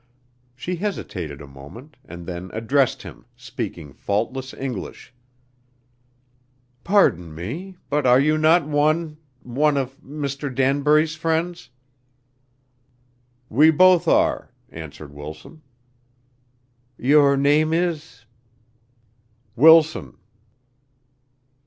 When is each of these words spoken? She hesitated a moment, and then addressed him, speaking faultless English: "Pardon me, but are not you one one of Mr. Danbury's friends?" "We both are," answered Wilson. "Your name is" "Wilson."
She 0.55 0.77
hesitated 0.77 1.41
a 1.41 1.47
moment, 1.47 1.95
and 2.03 2.25
then 2.25 2.49
addressed 2.53 3.03
him, 3.03 3.27
speaking 3.37 3.93
faultless 3.93 4.51
English: 4.51 5.13
"Pardon 6.83 7.35
me, 7.35 7.77
but 7.87 8.07
are 8.07 8.19
not 8.19 8.63
you 8.65 8.69
one 8.71 9.17
one 9.43 9.77
of 9.77 10.01
Mr. 10.01 10.49
Danbury's 10.55 11.15
friends?" 11.15 11.69
"We 13.47 13.69
both 13.69 14.07
are," 14.07 14.49
answered 14.71 15.13
Wilson. 15.13 15.61
"Your 16.97 17.37
name 17.37 17.71
is" 17.71 18.25
"Wilson." 19.55 20.17